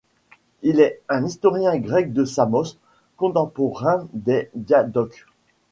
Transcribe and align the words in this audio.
Il 0.63 0.79
est 0.79 0.99
un 1.09 1.23
historien 1.23 1.77
grec 1.77 2.11
de 2.11 2.25
Samos, 2.25 2.79
contemporain 3.17 4.07
des 4.13 4.49
Diadoques. 4.55 5.27